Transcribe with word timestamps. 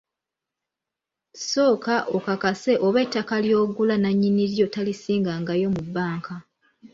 Sooka 1.49 1.95
okakase 2.17 2.73
oba 2.85 2.97
ettaka 3.05 3.35
ly'ogula 3.45 3.95
nnannyini 3.97 4.43
lyo 4.53 4.65
talisingangayo 4.73 5.67
mu 5.75 5.81
bbanka. 5.87 6.35